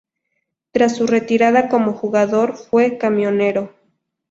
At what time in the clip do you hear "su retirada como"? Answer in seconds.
0.95-1.93